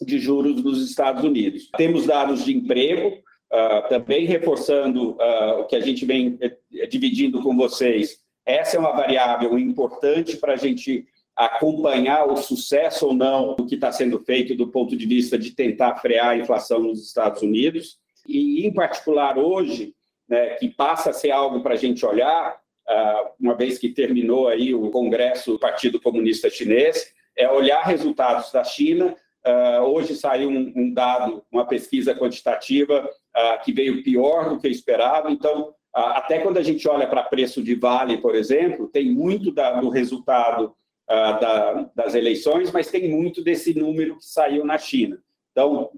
de 0.01 0.19
juros 0.19 0.63
nos 0.63 0.83
Estados 0.83 1.23
Unidos. 1.23 1.69
Temos 1.77 2.05
dados 2.05 2.43
de 2.43 2.55
emprego, 2.55 3.09
uh, 3.09 3.87
também 3.89 4.25
reforçando 4.25 5.11
uh, 5.11 5.61
o 5.61 5.65
que 5.65 5.75
a 5.75 5.79
gente 5.79 6.05
vem 6.05 6.29
uh, 6.29 6.87
dividindo 6.89 7.41
com 7.41 7.55
vocês. 7.55 8.19
Essa 8.45 8.77
é 8.77 8.79
uma 8.79 8.91
variável 8.91 9.57
importante 9.57 10.37
para 10.37 10.53
a 10.53 10.57
gente 10.57 11.05
acompanhar 11.35 12.27
o 12.27 12.37
sucesso 12.37 13.07
ou 13.07 13.13
não 13.13 13.55
do 13.55 13.65
que 13.65 13.75
está 13.75 13.91
sendo 13.91 14.19
feito 14.19 14.55
do 14.55 14.67
ponto 14.67 14.95
de 14.95 15.05
vista 15.05 15.37
de 15.37 15.51
tentar 15.51 15.95
frear 15.95 16.29
a 16.29 16.37
inflação 16.37 16.79
nos 16.79 17.05
Estados 17.05 17.41
Unidos. 17.41 17.97
E, 18.27 18.65
em 18.65 18.73
particular, 18.73 19.37
hoje, 19.37 19.93
né, 20.29 20.55
que 20.55 20.69
passa 20.69 21.09
a 21.09 21.13
ser 21.13 21.31
algo 21.31 21.61
para 21.61 21.73
a 21.73 21.77
gente 21.77 22.05
olhar, 22.05 22.55
ah, 22.87 23.31
uma 23.39 23.55
vez 23.55 23.77
que 23.77 23.89
terminou 23.89 24.47
aí 24.47 24.73
o 24.73 24.91
Congresso 24.91 25.53
do 25.53 25.59
Partido 25.59 25.99
Comunista 25.99 26.49
Chinês, 26.49 27.13
é 27.35 27.49
olhar 27.49 27.81
resultados 27.81 28.51
da 28.51 28.63
China. 28.63 29.15
Uh, 29.45 29.81
hoje 29.81 30.15
saiu 30.15 30.49
um, 30.49 30.93
dado, 30.93 31.43
uma 31.51 31.65
pesquisa 31.65 32.15
quantitativa 32.15 33.09
uh, 33.35 33.63
que 33.63 33.73
veio 33.73 34.01
pior 34.01 34.49
do 34.49 34.57
que 34.57 34.69
esperava. 34.69 35.29
Então, 35.29 35.73
até 35.93 36.39
quando 36.39 36.57
a 36.57 36.63
gente 36.63 36.87
olha 36.87 37.07
para 37.07 37.23
preço 37.23 37.61
de 37.61 37.75
vale, 37.75 38.17
por 38.17 38.35
exemplo, 38.35 38.87
tem 38.87 39.11
muito 39.11 39.51
do 39.51 39.89
resultado 39.89 40.73
da, 41.07 41.89
das 41.95 42.15
eleições, 42.15 42.71
mas 42.71 42.89
tem 42.89 43.09
muito 43.09 43.43
desse 43.43 43.77
número 43.77 44.17
que 44.17 44.25
saiu 44.25 44.65
na 44.65 44.77
China. 44.77 45.21
Então, 45.51 45.91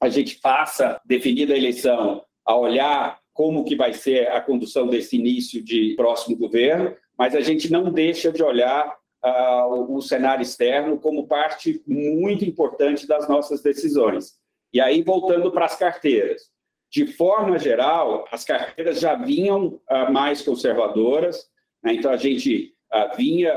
a 0.00 0.08
gente 0.08 0.40
passa, 0.40 1.00
definida 1.04 1.54
a 1.54 1.56
eleição, 1.56 2.24
a 2.44 2.56
olhar 2.56 3.20
como 3.32 3.64
que 3.64 3.76
vai 3.76 3.92
ser 3.92 4.28
a 4.30 4.40
condução 4.40 4.86
desse 4.86 5.16
início 5.16 5.62
de 5.62 5.94
próximo 5.96 6.36
governo, 6.36 6.94
mas 7.18 7.34
a 7.34 7.40
gente 7.40 7.70
não 7.70 7.90
deixa 7.90 8.32
de 8.32 8.42
olhar 8.42 8.96
uh, 9.24 9.94
o 9.94 10.02
cenário 10.02 10.42
externo 10.42 10.98
como 10.98 11.26
parte 11.26 11.82
muito 11.86 12.44
importante 12.44 13.06
das 13.06 13.28
nossas 13.28 13.62
decisões. 13.62 14.34
E 14.72 14.80
aí, 14.80 15.02
voltando 15.02 15.50
para 15.50 15.66
as 15.66 15.76
carteiras. 15.76 16.50
De 16.90 17.06
forma 17.06 17.58
geral, 17.58 18.26
as 18.30 18.44
carteiras 18.44 19.00
já 19.00 19.14
vinham 19.14 19.80
uh, 19.90 20.12
mais 20.12 20.42
conservadoras, 20.42 21.48
né? 21.82 21.94
então 21.94 22.10
a 22.10 22.16
gente 22.16 22.71
vinha 23.16 23.52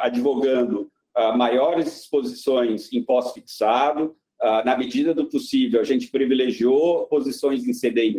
advogando 0.00 0.90
maiores 1.36 2.00
exposições 2.00 2.92
em 2.92 3.02
pós-fixado, 3.02 4.16
na 4.64 4.76
medida 4.76 5.14
do 5.14 5.26
possível, 5.26 5.80
a 5.80 5.84
gente 5.84 6.08
privilegiou 6.08 7.06
posições 7.06 7.66
em 7.66 7.72
CDI+, 7.72 8.18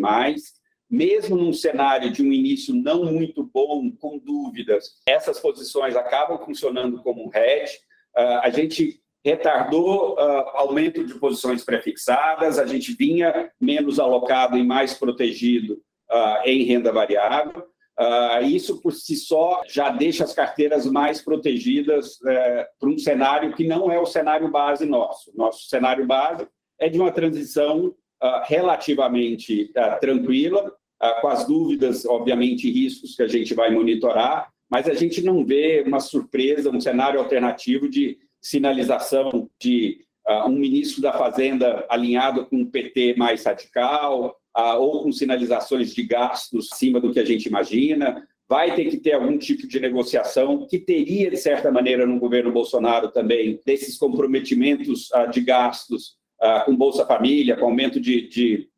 mesmo 0.89 1.35
num 1.35 1.51
cenário 1.51 2.12
de 2.12 2.21
um 2.21 2.31
início 2.31 2.74
não 2.74 3.05
muito 3.05 3.43
bom, 3.43 3.91
com 3.91 4.17
dúvidas, 4.17 4.91
essas 5.07 5.39
posições 5.39 5.95
acabam 5.95 6.38
funcionando 6.39 7.01
como 7.03 7.27
um 7.27 7.31
hedge. 7.33 7.77
A 8.15 8.50
gente 8.50 9.01
retardou 9.24 10.17
aumento 10.19 11.03
de 11.03 11.15
posições 11.15 11.65
prefixadas, 11.65 12.57
a 12.57 12.65
gente 12.65 12.95
vinha 12.95 13.51
menos 13.59 14.00
alocado 14.00 14.57
e 14.57 14.63
mais 14.63 14.93
protegido 14.93 15.81
em 16.45 16.63
renda 16.63 16.91
variável. 16.91 17.65
Isso, 18.43 18.81
por 18.81 18.91
si 18.91 19.15
só, 19.15 19.61
já 19.67 19.89
deixa 19.89 20.23
as 20.23 20.33
carteiras 20.33 20.85
mais 20.85 21.21
protegidas 21.21 22.15
uh, 22.17 22.65
para 22.79 22.89
um 22.89 22.97
cenário 22.97 23.53
que 23.53 23.65
não 23.65 23.91
é 23.91 23.99
o 23.99 24.05
cenário 24.05 24.49
base 24.49 24.85
nosso. 24.85 25.31
Nosso 25.35 25.67
cenário 25.69 26.05
base 26.05 26.47
é 26.79 26.89
de 26.89 26.99
uma 26.99 27.11
transição 27.11 27.95
ah, 28.21 28.43
relativamente 28.45 29.71
uh, 29.77 29.99
tranquila, 29.99 30.67
uh, 30.67 31.21
com 31.21 31.27
as 31.27 31.45
dúvidas, 31.45 32.05
obviamente, 32.05 32.71
riscos 32.71 33.15
que 33.15 33.23
a 33.23 33.27
gente 33.27 33.53
vai 33.53 33.69
monitorar, 33.69 34.49
mas 34.69 34.87
a 34.89 34.93
gente 34.93 35.21
não 35.21 35.45
vê 35.45 35.83
uma 35.85 35.99
surpresa, 35.99 36.69
um 36.69 36.81
cenário 36.81 37.19
alternativo 37.19 37.89
de 37.89 38.17
sinalização 38.41 39.49
de 39.59 40.03
um 40.47 40.53
ministro 40.57 41.03
da 41.03 41.13
Fazenda 41.13 41.85
alinhado 41.87 42.47
com 42.47 42.57
um 42.57 42.65
PT 42.65 43.13
mais 43.15 43.45
radical, 43.45 44.35
ou 44.55 45.03
com 45.03 45.12
sinalizações 45.12 45.93
de 45.93 46.03
gastos 46.03 46.69
acima 46.71 47.00
do 47.00 47.12
que 47.12 47.19
a 47.19 47.25
gente 47.25 47.45
imagina. 47.47 48.25
Vai 48.47 48.75
ter 48.75 48.85
que 48.85 48.97
ter 48.97 49.13
algum 49.13 49.38
tipo 49.38 49.67
de 49.67 49.79
negociação 49.79 50.67
que 50.67 50.79
teria, 50.79 51.29
de 51.31 51.38
certa 51.38 51.71
maneira, 51.71 52.05
no 52.05 52.19
governo 52.19 52.51
Bolsonaro 52.51 53.09
também, 53.12 53.59
desses 53.65 53.97
comprometimentos 53.97 55.09
de 55.33 55.41
gastos 55.41 56.15
ah, 56.39 56.62
com 56.62 56.75
Bolsa 56.75 57.05
Família, 57.05 57.55
com 57.57 57.65
aumento 57.65 58.00
de, 58.00 58.27
de 58.27 58.69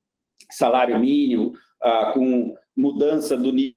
salário 0.51 0.97
mínimo, 0.99 1.53
uh, 1.83 2.13
com 2.13 2.55
mudança 2.75 3.35
do 3.35 3.51
nível 3.51 3.75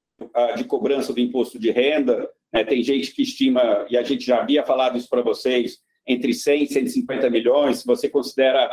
de 0.56 0.64
cobrança 0.64 1.12
do 1.12 1.20
imposto 1.20 1.58
de 1.58 1.70
renda. 1.70 2.28
Né? 2.52 2.62
Tem 2.62 2.82
gente 2.82 3.12
que 3.12 3.22
estima, 3.22 3.86
e 3.88 3.96
a 3.96 4.02
gente 4.02 4.24
já 4.24 4.42
havia 4.42 4.62
falado 4.62 4.98
isso 4.98 5.08
para 5.08 5.22
vocês, 5.22 5.78
entre 6.06 6.34
100 6.34 6.62
e 6.62 6.66
150 6.66 7.30
milhões. 7.30 7.78
Se 7.78 7.86
você 7.86 8.08
considera 8.08 8.70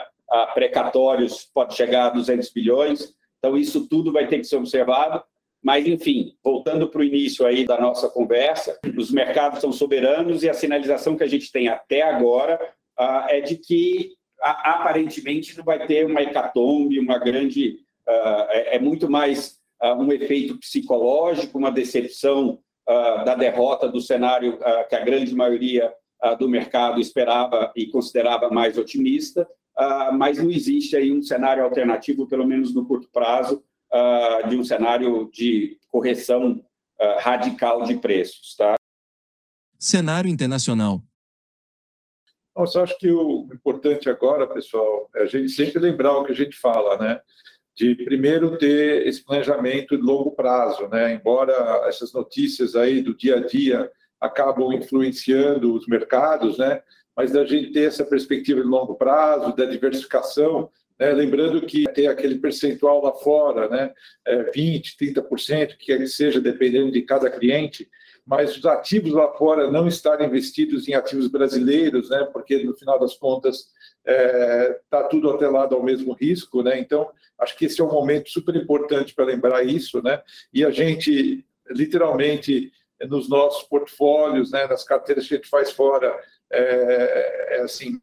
precatórios, 0.53 1.49
pode 1.53 1.73
chegar 1.75 2.07
a 2.07 2.09
200 2.09 2.51
bilhões. 2.51 3.13
Então, 3.37 3.57
isso 3.57 3.87
tudo 3.87 4.11
vai 4.11 4.27
ter 4.27 4.39
que 4.39 4.45
ser 4.45 4.57
observado. 4.57 5.23
Mas, 5.63 5.87
enfim, 5.87 6.33
voltando 6.43 6.87
para 6.87 7.01
o 7.01 7.03
início 7.03 7.45
aí 7.45 7.65
da 7.65 7.79
nossa 7.79 8.09
conversa, 8.09 8.79
os 8.97 9.11
mercados 9.11 9.59
são 9.59 9.71
soberanos 9.71 10.43
e 10.43 10.49
a 10.49 10.53
sinalização 10.53 11.15
que 11.15 11.23
a 11.23 11.27
gente 11.27 11.51
tem 11.51 11.67
até 11.67 12.03
agora 12.03 12.73
uh, 12.99 13.27
é 13.27 13.41
de 13.41 13.57
que 13.57 14.13
aparentemente 14.39 15.57
não 15.57 15.63
vai 15.63 15.85
ter 15.85 16.05
uma 16.05 16.21
hecatombe, 16.21 16.99
uma 16.99 17.17
grande. 17.17 17.79
Uh, 18.07 18.47
é, 18.49 18.75
é, 18.75 18.79
muito 18.79 19.09
mais 19.09 19.57
uh, 19.83 19.93
um 19.95 20.11
efeito 20.13 20.57
psicológico, 20.57 21.57
uma 21.57 21.71
decepção 21.71 22.59
da 23.25 23.35
derrota 23.35 23.89
do 23.89 23.99
cenário 23.99 24.57
que 24.87 24.95
a 24.95 25.03
grande 25.03 25.35
maioria 25.35 25.93
do 26.39 26.47
mercado 26.47 27.01
esperava 27.01 27.69
e 27.75 27.87
considerava 27.87 28.49
mais 28.49 28.77
otimista, 28.77 29.45
mas 30.13 30.37
não 30.37 30.49
existe 30.49 30.95
aí 30.95 31.11
um 31.11 31.21
cenário 31.21 31.63
alternativo, 31.63 32.27
pelo 32.27 32.45
menos 32.45 32.73
no 32.73 32.85
curto 32.85 33.09
prazo, 33.11 33.63
de 34.49 34.55
um 34.55 34.63
cenário 34.63 35.29
de 35.31 35.77
correção 35.89 36.63
radical 37.19 37.83
de 37.83 37.95
preços. 37.97 38.55
Tá? 38.55 38.75
Cenário 39.77 40.29
internacional. 40.29 41.01
Nossa, 42.55 42.81
acho 42.81 42.97
que 42.97 43.11
o 43.11 43.47
importante 43.53 44.09
agora, 44.09 44.47
pessoal, 44.47 45.07
é 45.15 45.21
a 45.21 45.25
gente 45.27 45.49
sempre 45.49 45.77
lembrar 45.79 46.17
o 46.17 46.25
que 46.25 46.31
a 46.31 46.35
gente 46.35 46.57
fala, 46.57 46.97
né? 46.97 47.21
De 47.75 47.93
primeiro 47.93 48.57
ter 48.57 49.05
esse 49.05 49.23
planejamento 49.23 49.95
de 49.95 50.01
longo 50.01 50.31
prazo, 50.31 50.87
né? 50.87 51.13
Embora 51.13 51.53
essas 51.87 52.11
notícias 52.11 52.75
aí 52.75 53.03
do 53.03 53.15
dia 53.15 53.35
a 53.35 53.45
dia 53.45 53.91
acabam 54.19 54.73
influenciando 54.73 55.75
os 55.75 55.85
mercados, 55.85 56.57
né? 56.57 56.81
Mas 57.17 57.31
da 57.31 57.43
gente 57.43 57.71
ter 57.71 57.87
essa 57.87 58.05
perspectiva 58.05 58.61
de 58.61 58.67
longo 58.67 58.93
prazo, 58.93 59.55
da 59.55 59.65
diversificação, 59.65 60.69
né? 60.99 61.11
lembrando 61.11 61.65
que 61.65 61.85
tem 61.93 62.07
aquele 62.07 62.35
percentual 62.35 63.03
lá 63.03 63.13
fora, 63.13 63.67
né? 63.67 63.91
É 64.25 64.43
20, 64.51 64.95
30%, 64.97 65.77
que 65.77 65.91
ele 65.91 66.07
seja, 66.07 66.39
dependendo 66.39 66.91
de 66.91 67.01
cada 67.01 67.29
cliente, 67.29 67.89
mas 68.25 68.57
os 68.57 68.65
ativos 68.65 69.13
lá 69.13 69.31
fora 69.33 69.71
não 69.71 69.87
estarem 69.87 70.27
investidos 70.27 70.87
em 70.87 70.93
ativos 70.93 71.27
brasileiros, 71.27 72.09
né? 72.09 72.27
Porque 72.31 72.63
no 72.63 72.75
final 72.75 72.99
das 72.99 73.15
contas 73.15 73.71
está 74.05 74.13
é, 74.13 74.79
tá 74.89 75.03
tudo 75.03 75.29
atrelado 75.29 75.75
ao 75.75 75.83
mesmo 75.83 76.13
risco, 76.13 76.61
né? 76.61 76.77
Então 76.79 77.09
acho 77.39 77.57
que 77.57 77.65
esse 77.65 77.79
é 77.79 77.83
um 77.83 77.91
momento 77.91 78.29
super 78.29 78.55
importante 78.55 79.15
para 79.15 79.25
lembrar 79.25 79.63
isso, 79.63 80.01
né? 80.03 80.21
E 80.53 80.65
a 80.65 80.71
gente 80.71 81.45
literalmente 81.69 82.71
nos 83.05 83.29
nossos 83.29 83.63
portfólios, 83.63 84.51
né? 84.51 84.65
Nas 84.67 84.83
carteiras 84.83 85.27
que 85.27 85.33
a 85.33 85.37
gente 85.37 85.49
faz 85.49 85.71
fora, 85.71 86.17
é, 86.51 87.57
é 87.57 87.61
assim, 87.61 87.99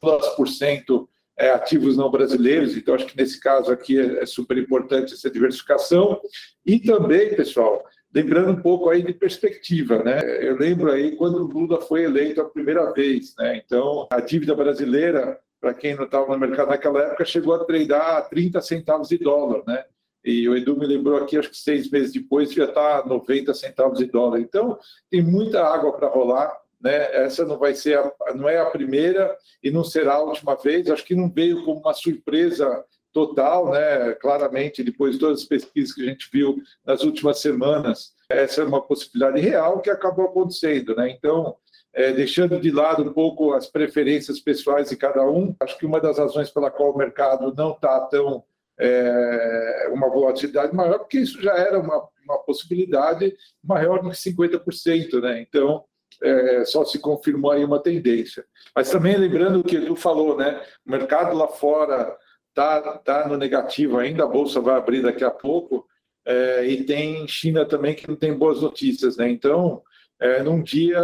plus 0.00 0.28
por 0.30 0.48
cento 0.48 1.08
é, 1.36 1.50
ativos 1.50 1.96
não 1.96 2.10
brasileiros, 2.10 2.76
então 2.76 2.94
acho 2.94 3.06
que 3.06 3.16
nesse 3.16 3.40
caso 3.40 3.72
aqui 3.72 3.98
é, 3.98 4.22
é 4.22 4.26
super 4.26 4.58
importante 4.58 5.14
essa 5.14 5.30
diversificação. 5.30 6.20
E 6.64 6.78
também, 6.78 7.34
pessoal, 7.34 7.84
lembrando 8.14 8.52
um 8.52 8.60
pouco 8.60 8.90
aí 8.90 9.02
de 9.02 9.14
perspectiva, 9.14 10.02
né? 10.02 10.20
Eu 10.46 10.56
lembro 10.56 10.92
aí 10.92 11.16
quando 11.16 11.36
o 11.36 11.46
Lula 11.46 11.80
foi 11.80 12.04
eleito 12.04 12.40
a 12.40 12.48
primeira 12.48 12.92
vez, 12.92 13.34
né? 13.38 13.60
Então, 13.64 14.06
a 14.10 14.20
dívida 14.20 14.54
brasileira, 14.54 15.38
para 15.60 15.74
quem 15.74 15.94
não 15.94 16.04
estava 16.04 16.32
no 16.32 16.38
mercado 16.38 16.68
naquela 16.68 17.00
época, 17.02 17.24
chegou 17.24 17.54
a 17.54 17.64
treinar 17.64 18.16
a 18.16 18.22
30 18.22 18.60
centavos 18.60 19.08
de 19.08 19.18
dólar, 19.18 19.62
né? 19.66 19.84
E 20.24 20.48
o 20.48 20.56
Edu 20.56 20.76
me 20.76 20.86
lembrou 20.86 21.16
aqui, 21.16 21.36
acho 21.36 21.50
que 21.50 21.56
seis 21.56 21.90
meses 21.90 22.12
depois 22.12 22.52
já 22.52 22.64
está 22.64 23.04
90 23.04 23.52
centavos 23.54 23.98
de 23.98 24.06
dólar. 24.06 24.40
Então, 24.40 24.78
tem 25.10 25.22
muita 25.22 25.62
água 25.62 25.92
para 25.92 26.08
rolar. 26.08 26.56
Né? 26.80 27.24
Essa 27.24 27.44
não 27.44 27.58
vai 27.58 27.74
ser, 27.74 27.98
a, 27.98 28.34
não 28.34 28.48
é 28.48 28.58
a 28.58 28.66
primeira 28.66 29.36
e 29.62 29.70
não 29.70 29.84
será 29.84 30.14
a 30.14 30.22
última 30.22 30.56
vez. 30.56 30.88
Acho 30.90 31.04
que 31.04 31.14
não 31.14 31.30
veio 31.30 31.64
como 31.64 31.80
uma 31.80 31.92
surpresa 31.92 32.84
total, 33.12 33.70
né? 33.70 34.14
Claramente, 34.14 34.82
depois 34.82 35.14
de 35.14 35.20
todas 35.20 35.40
as 35.40 35.44
pesquisas 35.44 35.94
que 35.94 36.02
a 36.02 36.06
gente 36.06 36.28
viu 36.32 36.56
nas 36.84 37.02
últimas 37.02 37.40
semanas, 37.40 38.12
essa 38.28 38.62
é 38.62 38.64
uma 38.64 38.80
possibilidade 38.80 39.40
real 39.40 39.80
que 39.80 39.90
acabou 39.90 40.24
acontecendo, 40.26 40.96
né? 40.96 41.10
Então, 41.10 41.56
é, 41.92 42.10
deixando 42.10 42.58
de 42.58 42.70
lado 42.70 43.02
um 43.02 43.12
pouco 43.12 43.52
as 43.52 43.66
preferências 43.66 44.40
pessoais 44.40 44.88
de 44.88 44.96
cada 44.96 45.24
um, 45.28 45.54
acho 45.60 45.78
que 45.78 45.84
uma 45.84 46.00
das 46.00 46.18
razões 46.18 46.50
pela 46.50 46.70
qual 46.70 46.92
o 46.92 46.96
mercado 46.96 47.52
não 47.54 47.72
está 47.72 48.00
tão 48.06 48.42
é, 48.78 49.88
uma 49.92 50.08
volatilidade 50.08 50.74
maior, 50.74 50.98
porque 50.98 51.18
isso 51.18 51.40
já 51.40 51.52
era 51.54 51.78
uma, 51.78 52.08
uma 52.24 52.38
possibilidade 52.38 53.34
maior 53.62 54.02
do 54.02 54.10
que 54.10 54.16
50%, 54.16 55.20
né? 55.20 55.40
Então, 55.40 55.84
é, 56.22 56.64
só 56.64 56.84
se 56.84 56.98
confirmou 56.98 57.50
aí 57.50 57.64
uma 57.64 57.80
tendência. 57.80 58.44
Mas 58.74 58.90
também 58.90 59.16
lembrando 59.16 59.60
o 59.60 59.64
que 59.64 59.80
tu 59.80 59.96
falou, 59.96 60.36
né? 60.36 60.62
O 60.86 60.90
mercado 60.90 61.36
lá 61.36 61.48
fora 61.48 62.16
está 62.48 62.98
tá 62.98 63.28
no 63.28 63.36
negativo 63.36 63.98
ainda, 63.98 64.24
a 64.24 64.28
bolsa 64.28 64.60
vai 64.60 64.76
abrir 64.76 65.02
daqui 65.02 65.24
a 65.24 65.30
pouco, 65.30 65.86
é, 66.24 66.66
e 66.66 66.84
tem 66.84 67.26
China 67.26 67.64
também 67.64 67.94
que 67.94 68.08
não 68.08 68.14
tem 68.14 68.32
boas 68.32 68.60
notícias, 68.60 69.16
né? 69.16 69.28
Então, 69.28 69.82
é, 70.20 70.42
num 70.42 70.62
dia 70.62 71.00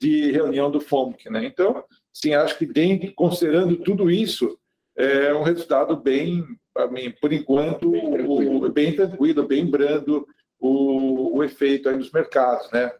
de 0.00 0.30
reunião 0.30 0.70
do 0.70 0.80
FOMC, 0.80 1.30
né? 1.30 1.44
Então, 1.44 1.84
sim, 2.12 2.34
acho 2.34 2.56
que 2.56 2.66
bem, 2.66 3.12
considerando 3.14 3.76
tudo 3.76 4.10
isso, 4.10 4.58
é 4.96 5.34
um 5.34 5.42
resultado 5.42 5.96
bem, 5.96 6.44
mim, 6.90 7.14
por 7.20 7.32
enquanto, 7.32 7.90
bem 7.90 8.00
tranquilo, 8.00 8.64
o, 8.64 8.72
bem, 8.72 8.96
tranquilo, 8.96 9.46
bem 9.46 9.66
brando 9.66 10.26
o, 10.58 11.38
o 11.38 11.44
efeito 11.44 11.88
aí 11.88 11.96
nos 11.96 12.10
mercados, 12.10 12.70
né? 12.70 12.92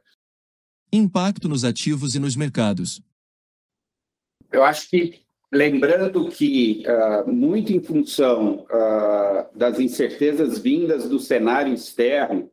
Impacto 0.92 1.48
nos 1.48 1.64
ativos 1.64 2.14
e 2.14 2.18
nos 2.18 2.36
mercados. 2.36 3.00
Eu 4.52 4.62
acho 4.62 4.88
que 4.88 5.24
Lembrando 5.54 6.28
que, 6.30 6.82
uh, 6.84 7.30
muito 7.30 7.72
em 7.72 7.80
função 7.80 8.66
uh, 8.68 9.56
das 9.56 9.78
incertezas 9.78 10.58
vindas 10.58 11.08
do 11.08 11.20
cenário 11.20 11.72
externo, 11.72 12.50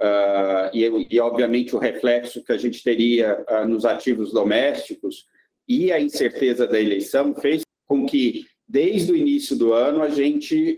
uh, 0.00 0.70
e, 0.72 1.08
e, 1.10 1.20
obviamente, 1.20 1.76
o 1.76 1.78
reflexo 1.78 2.42
que 2.42 2.52
a 2.52 2.56
gente 2.56 2.82
teria 2.82 3.44
nos 3.68 3.84
ativos 3.84 4.32
domésticos 4.32 5.26
e 5.68 5.92
a 5.92 6.00
incerteza 6.00 6.66
da 6.66 6.80
eleição, 6.80 7.34
fez 7.34 7.60
com 7.86 8.06
que, 8.06 8.46
desde 8.68 9.12
o 9.12 9.16
início 9.16 9.56
do 9.56 9.72
ano, 9.72 10.02
a 10.02 10.10
gente 10.10 10.76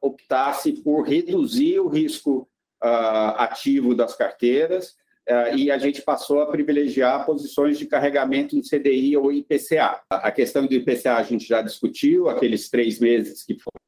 optasse 0.00 0.72
por 0.72 1.02
reduzir 1.02 1.78
o 1.78 1.88
risco 1.88 2.48
ativo 2.80 3.94
das 3.94 4.16
carteiras 4.16 4.96
é, 5.28 5.54
e 5.54 5.70
a 5.70 5.76
gente 5.76 6.00
passou 6.00 6.40
a 6.40 6.46
privilegiar 6.46 7.26
posições 7.26 7.78
de 7.78 7.84
carregamento 7.84 8.56
em 8.56 8.62
CDI 8.62 9.14
ou 9.14 9.30
IPCA. 9.30 10.00
A 10.08 10.32
questão 10.32 10.66
do 10.66 10.72
IPCA 10.72 11.16
a 11.16 11.22
gente 11.22 11.46
já 11.46 11.60
discutiu, 11.60 12.30
aqueles 12.30 12.70
três 12.70 12.98
meses 12.98 13.44
que 13.44 13.58
foram 13.58 13.78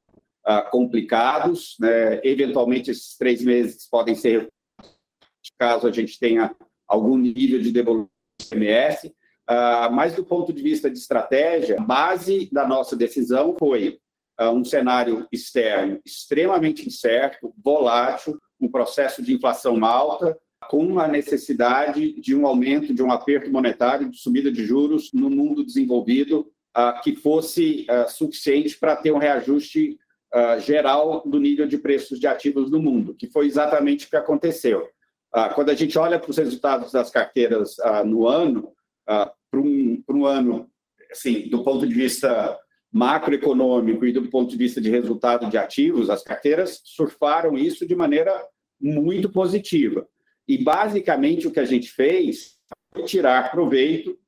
complicados, 0.71 1.77
né? 1.81 2.21
eventualmente 2.25 2.91
esses 2.91 3.17
três 3.17 3.43
meses 3.43 3.89
podem 3.89 4.15
ser 4.15 4.49
caso 5.59 5.87
a 5.87 5.93
gente 5.93 6.19
tenha 6.19 6.55
algum 6.87 7.17
nível 7.17 7.61
de 7.61 7.71
devolução 7.71 8.11
do 8.39 8.45
ICMS, 8.45 9.15
ah, 9.53 9.91
mas 9.91 10.15
do 10.15 10.25
ponto 10.25 10.53
de 10.53 10.63
vista 10.63 10.89
de 10.89 10.97
estratégia, 10.97 11.77
a 11.77 11.83
base 11.83 12.49
da 12.53 12.65
nossa 12.65 12.95
decisão 12.95 13.57
foi 13.59 13.99
ah, 14.39 14.53
um 14.53 14.65
cenário 14.65 15.27
externo 15.33 16.01
extremamente 16.07 16.87
incerto, 16.87 17.53
volátil, 17.59 18.39
um 18.61 18.71
processo 18.71 19.21
de 19.21 19.35
inflação 19.35 19.85
alta, 19.85 20.39
com 20.69 21.01
a 21.01 21.09
necessidade 21.09 22.13
de 22.21 22.37
um 22.37 22.47
aumento, 22.47 22.95
de 22.95 23.03
um 23.03 23.11
aperto 23.11 23.51
monetário, 23.51 24.09
de 24.09 24.19
subida 24.19 24.53
de 24.53 24.65
juros 24.65 25.13
no 25.13 25.29
mundo 25.29 25.65
desenvolvido 25.65 26.47
uh, 26.77 27.03
que 27.03 27.17
fosse 27.17 27.89
uh, 27.91 28.09
suficiente 28.09 28.79
para 28.79 28.95
ter 28.95 29.11
um 29.11 29.19
reajuste 29.19 29.99
uh, 30.33 30.61
geral 30.61 31.25
do 31.27 31.41
nível 31.41 31.67
de 31.67 31.77
preços 31.77 32.21
de 32.21 32.29
ativos 32.29 32.71
no 32.71 32.81
mundo, 32.81 33.17
que 33.17 33.27
foi 33.27 33.47
exatamente 33.47 34.07
o 34.07 34.11
que 34.11 34.17
aconteceu. 34.17 34.89
quando 35.57 35.71
a 35.71 35.75
gente 35.75 35.99
olha 35.99 36.21
para 36.21 36.31
os 36.31 36.37
resultados 36.37 36.93
das 36.93 37.11
carteiras 37.11 37.77
no 38.05 38.29
ano, 38.29 38.73
para 39.51 39.61
um, 39.61 40.03
um 40.09 40.27
ano, 40.27 40.71
assim, 41.11 41.49
do 41.49 41.63
ponto 41.63 41.87
de 41.87 41.95
vista 41.95 42.59
macroeconômico 42.93 44.05
e 44.05 44.13
do 44.13 44.29
ponto 44.29 44.51
de 44.51 44.57
vista 44.57 44.81
de 44.81 44.91
resultado 44.91 45.49
de 45.49 45.57
ativos, 45.57 46.11
as 46.11 46.23
carteiras 46.23 46.81
surfaram 46.85 47.57
isso 47.57 47.87
de 47.87 47.95
maneira 47.95 48.45
muito 48.81 49.31
positiva. 49.31 50.07
E, 50.49 50.59
basicamente, 50.59 51.47
o 51.47 51.53
que 51.53 51.61
a 51.61 51.65
gente 51.65 51.91
fez 51.91 52.59
foi 52.93 53.05
tirar 53.05 53.51
proveito, 53.51 54.19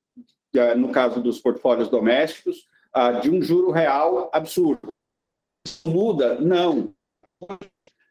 eh, 0.54 0.74
no 0.74 0.92
caso 0.92 1.20
dos 1.20 1.40
portfólios 1.40 1.88
domésticos, 1.88 2.68
ah, 2.92 3.12
de 3.12 3.30
um 3.30 3.42
juro 3.42 3.70
real 3.70 4.30
absurdo. 4.32 4.88
Muda? 5.84 6.38
Não. 6.40 6.94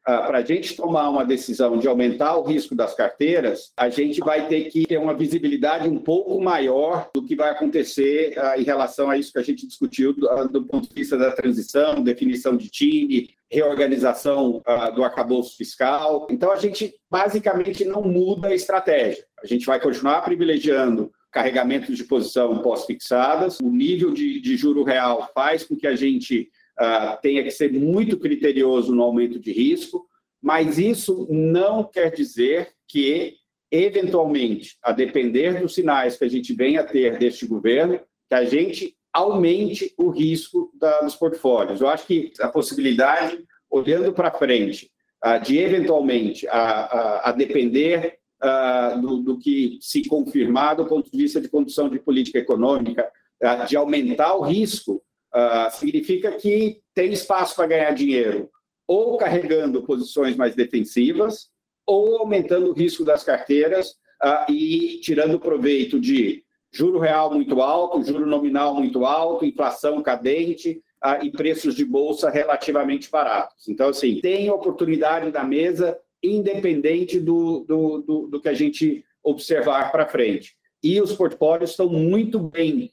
Ah, 0.03 0.23
para 0.23 0.39
a 0.39 0.43
gente 0.43 0.75
tomar 0.75 1.09
uma 1.09 1.23
decisão 1.23 1.77
de 1.77 1.87
aumentar 1.87 2.35
o 2.35 2.43
risco 2.43 2.73
das 2.73 2.95
carteiras, 2.95 3.71
a 3.77 3.87
gente 3.87 4.19
vai 4.19 4.47
ter 4.47 4.63
que 4.65 4.85
ter 4.87 4.97
uma 4.97 5.13
visibilidade 5.13 5.87
um 5.87 5.99
pouco 5.99 6.41
maior 6.41 7.09
do 7.13 7.23
que 7.23 7.35
vai 7.35 7.51
acontecer 7.51 8.33
ah, 8.37 8.59
em 8.59 8.63
relação 8.63 9.11
a 9.11 9.17
isso 9.17 9.31
que 9.31 9.37
a 9.37 9.43
gente 9.43 9.67
discutiu 9.67 10.15
ah, 10.29 10.45
do 10.45 10.65
ponto 10.65 10.89
de 10.89 10.95
vista 10.95 11.15
da 11.17 11.31
transição, 11.31 12.01
definição 12.01 12.57
de 12.57 12.67
time, 12.69 13.29
reorganização 13.49 14.63
do 14.95 15.03
arcabouço 15.03 15.57
fiscal. 15.57 16.25
Então, 16.31 16.51
a 16.51 16.55
gente 16.55 16.95
basicamente 17.09 17.83
não 17.83 18.01
muda 18.01 18.47
a 18.47 18.55
estratégia. 18.55 19.25
A 19.43 19.45
gente 19.45 19.65
vai 19.65 19.77
continuar 19.77 20.21
privilegiando 20.21 21.11
carregamentos 21.29 21.97
de 21.97 22.05
posição 22.05 22.61
pós-fixadas. 22.61 23.59
O 23.59 23.69
nível 23.69 24.11
de, 24.13 24.39
de 24.39 24.55
juro 24.55 24.83
real 24.83 25.29
faz 25.33 25.65
com 25.65 25.75
que 25.75 25.85
a 25.85 25.95
gente 25.95 26.49
uh, 26.79 27.19
tenha 27.21 27.43
que 27.43 27.51
ser 27.51 27.71
muito 27.71 28.17
criterioso 28.17 28.93
no 28.93 29.03
aumento 29.03 29.39
de 29.39 29.51
risco, 29.51 30.07
mas 30.41 30.77
isso 30.77 31.27
não 31.29 31.83
quer 31.83 32.11
dizer 32.11 32.69
que, 32.87 33.35
eventualmente, 33.69 34.77
a 34.81 34.91
depender 34.91 35.61
dos 35.61 35.75
sinais 35.75 36.17
que 36.17 36.25
a 36.25 36.29
gente 36.29 36.53
venha 36.53 36.81
a 36.81 36.85
ter 36.85 37.17
deste 37.19 37.45
governo, 37.45 37.99
que 38.27 38.35
a 38.35 38.43
gente 38.43 38.95
aumente 39.13 39.93
o 39.97 40.09
risco 40.09 40.71
da, 40.79 41.01
dos 41.01 41.15
portfólios. 41.15 41.81
Eu 41.81 41.89
acho 41.89 42.07
que 42.07 42.31
a 42.39 42.47
possibilidade, 42.47 43.43
olhando 43.69 44.13
para 44.13 44.31
frente, 44.31 44.89
uh, 45.23 45.39
de 45.41 45.59
eventualmente, 45.59 46.47
a, 46.47 46.59
a, 46.59 47.29
a 47.29 47.31
depender 47.31 48.17
uh, 48.41 48.99
do, 48.99 49.17
do, 49.17 49.37
que 49.37 49.77
se 49.81 50.07
confirmar 50.07 50.75
do 50.75 50.85
ponto 50.85 51.11
de 51.11 51.17
vista 51.17 51.39
de 51.39 51.49
condução 51.49 51.89
de 51.89 51.99
política 51.99 52.39
econômica, 52.39 53.09
uh, 53.43 53.67
de 53.67 53.75
aumentar 53.75 54.35
o 54.35 54.41
risco, 54.41 55.03
uh, 55.33 55.71
significa 55.71 56.31
que 56.33 56.81
tem 56.93 57.11
espaço 57.11 57.55
para 57.55 57.67
ganhar 57.67 57.91
dinheiro, 57.91 58.49
ou 58.87 59.17
carregando 59.17 59.83
posições 59.83 60.35
mais 60.35 60.55
defensivas, 60.55 61.49
ou 61.85 62.17
aumentando 62.19 62.69
o 62.69 62.73
risco 62.73 63.03
das 63.03 63.23
carteiras 63.23 63.91
uh, 64.23 64.51
e 64.51 64.99
tirando 65.01 65.39
proveito 65.39 65.99
de 65.99 66.43
juro 66.71 66.99
real 66.99 67.33
muito 67.33 67.61
alto, 67.61 68.03
juro 68.03 68.25
nominal 68.25 68.75
muito 68.75 69.05
alto, 69.05 69.45
inflação 69.45 70.01
cadente 70.01 70.81
uh, 71.03 71.23
e 71.23 71.31
preços 71.31 71.75
de 71.75 71.83
bolsa 71.83 72.29
relativamente 72.29 73.09
baratos. 73.09 73.67
Então, 73.67 73.89
assim, 73.89 74.19
tem 74.21 74.49
oportunidade 74.49 75.31
da 75.31 75.43
mesa, 75.43 75.97
independente 76.23 77.19
do, 77.19 77.61
do, 77.61 77.97
do, 78.01 78.27
do 78.27 78.41
que 78.41 78.49
a 78.49 78.53
gente 78.53 79.03
observar 79.23 79.91
para 79.91 80.07
frente. 80.07 80.55
E 80.83 80.99
os 80.99 81.13
portfólios 81.13 81.71
estão 81.71 81.87
muito 81.87 82.39
bem 82.39 82.89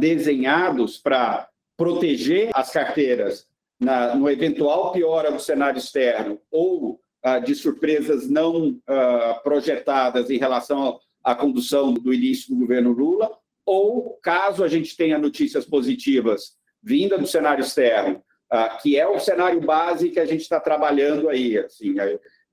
desenhados 0.00 0.98
para 0.98 1.49
proteger 1.80 2.50
as 2.52 2.70
carteiras 2.70 3.46
na, 3.80 4.14
no 4.14 4.28
eventual 4.28 4.92
piora 4.92 5.32
do 5.32 5.40
cenário 5.40 5.78
externo 5.78 6.38
ou 6.50 7.00
ah, 7.22 7.38
de 7.38 7.54
surpresas 7.54 8.28
não 8.28 8.78
ah, 8.86 9.40
projetadas 9.42 10.28
em 10.28 10.36
relação 10.36 11.00
à 11.24 11.34
condução 11.34 11.94
do 11.94 12.12
início 12.12 12.54
do 12.54 12.60
governo 12.60 12.92
Lula, 12.92 13.34
ou 13.64 14.18
caso 14.22 14.62
a 14.62 14.68
gente 14.68 14.94
tenha 14.94 15.16
notícias 15.16 15.64
positivas 15.64 16.54
vinda 16.82 17.16
do 17.16 17.26
cenário 17.26 17.64
externo, 17.64 18.22
ah, 18.50 18.68
que 18.76 18.98
é 18.98 19.08
o 19.08 19.18
cenário 19.18 19.62
base 19.62 20.10
que 20.10 20.20
a 20.20 20.26
gente 20.26 20.42
está 20.42 20.60
trabalhando 20.60 21.30
aí. 21.30 21.56
Assim, 21.56 21.94